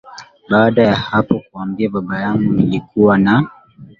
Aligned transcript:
baada 0.49 0.83
ya 0.83 0.95
hapo 0.95 1.41
kuambia 1.51 1.89
baba 1.89 2.21
yangu 2.21 2.51
nilikuwa 2.53 3.17
na 3.17 3.49